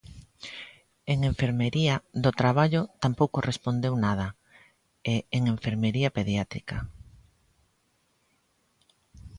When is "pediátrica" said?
6.17-6.77